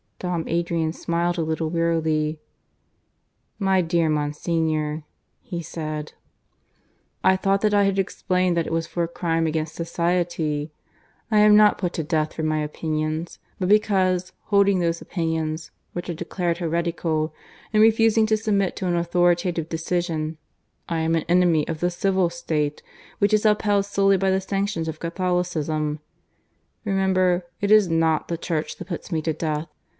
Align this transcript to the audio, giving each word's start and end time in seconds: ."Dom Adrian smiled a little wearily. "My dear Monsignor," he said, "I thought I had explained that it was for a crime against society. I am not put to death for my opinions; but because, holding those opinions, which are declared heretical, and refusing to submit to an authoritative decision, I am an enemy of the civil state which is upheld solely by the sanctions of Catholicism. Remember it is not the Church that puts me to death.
."Dom 0.21 0.45
Adrian 0.47 0.93
smiled 0.93 1.37
a 1.39 1.43
little 1.43 1.71
wearily. 1.71 2.39
"My 3.57 3.81
dear 3.81 4.07
Monsignor," 4.07 5.03
he 5.41 5.63
said, 5.63 6.13
"I 7.23 7.35
thought 7.35 7.65
I 7.73 7.85
had 7.85 7.97
explained 7.97 8.55
that 8.57 8.67
it 8.67 8.73
was 8.73 8.85
for 8.85 9.01
a 9.03 9.07
crime 9.07 9.47
against 9.47 9.73
society. 9.73 10.71
I 11.31 11.39
am 11.39 11.55
not 11.55 11.79
put 11.79 11.93
to 11.93 12.03
death 12.03 12.33
for 12.33 12.43
my 12.43 12.59
opinions; 12.59 13.39
but 13.59 13.69
because, 13.69 14.31
holding 14.45 14.79
those 14.79 15.01
opinions, 15.01 15.71
which 15.93 16.07
are 16.07 16.13
declared 16.15 16.59
heretical, 16.59 17.33
and 17.73 17.81
refusing 17.81 18.27
to 18.27 18.37
submit 18.37 18.75
to 18.75 18.87
an 18.87 18.95
authoritative 18.95 19.69
decision, 19.69 20.37
I 20.87 20.99
am 20.99 21.15
an 21.15 21.25
enemy 21.29 21.67
of 21.67 21.79
the 21.79 21.89
civil 21.89 22.29
state 22.29 22.83
which 23.17 23.33
is 23.33 23.45
upheld 23.45 23.85
solely 23.85 24.17
by 24.17 24.29
the 24.29 24.41
sanctions 24.41 24.87
of 24.87 24.99
Catholicism. 24.99 25.99
Remember 26.85 27.47
it 27.59 27.71
is 27.71 27.89
not 27.89 28.27
the 28.27 28.37
Church 28.37 28.77
that 28.77 28.85
puts 28.85 29.11
me 29.11 29.23
to 29.23 29.33
death. 29.33 29.67